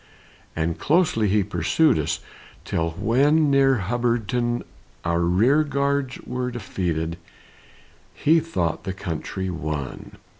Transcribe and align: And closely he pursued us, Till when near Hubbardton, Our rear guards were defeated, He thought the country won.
And 0.55 0.79
closely 0.79 1.27
he 1.29 1.43
pursued 1.43 1.99
us, 1.99 2.21
Till 2.65 2.89
when 2.99 3.51
near 3.51 3.83
Hubbardton, 3.87 4.63
Our 5.05 5.19
rear 5.19 5.63
guards 5.63 6.19
were 6.21 6.49
defeated, 6.49 7.17
He 8.15 8.39
thought 8.39 8.83
the 8.83 8.93
country 8.93 9.51
won. 9.51 10.17